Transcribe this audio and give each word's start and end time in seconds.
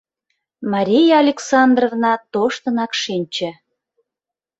—Мария 0.71 1.15
Александровна 1.23 2.13
тоштынак 2.33 2.91
шинче. 3.01 3.49